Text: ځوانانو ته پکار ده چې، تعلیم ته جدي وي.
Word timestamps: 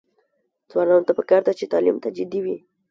ځوانانو 0.69 1.07
ته 1.07 1.13
پکار 1.19 1.41
ده 1.47 1.53
چې، 1.59 1.71
تعلیم 1.73 1.97
ته 2.03 2.09
جدي 2.17 2.39
وي. 2.45 2.57